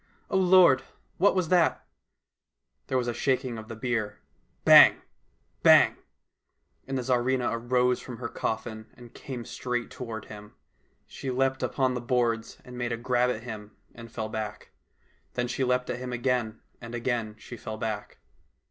O 0.31 0.35
Lord! 0.37 0.81
what 1.19 1.35
was 1.35 1.49
that? 1.49 1.85
There 2.87 2.97
was 2.97 3.07
a 3.07 3.13
shaking 3.13 3.59
of 3.59 3.67
the 3.67 3.75
bier— 3.75 4.17
bang! 4.65 4.99
bang!— 5.61 5.95
and 6.87 6.97
the 6.97 7.03
Tsarivna 7.03 7.49
arose 7.51 7.99
from 7.99 8.17
her 8.17 8.27
coffin 8.27 8.87
and 8.95 9.13
came 9.13 9.45
straight 9.45 9.91
toward 9.91 10.25
him. 10.25 10.55
She 11.05 11.29
leaped 11.29 11.61
upon 11.61 11.93
the 11.93 12.01
boards 12.01 12.57
and 12.65 12.79
made 12.79 12.91
a 12.91 12.97
grab 12.97 13.29
at 13.29 13.43
him 13.43 13.75
and 13.93 14.11
fell 14.11 14.27
back. 14.27 14.71
Then 15.35 15.47
she 15.47 15.63
leaped 15.63 15.91
at 15.91 15.99
him 15.99 16.11
again, 16.11 16.61
and 16.81 16.95
again 16.95 17.35
she 17.37 17.55
fell 17.55 17.77
back. 17.77 18.17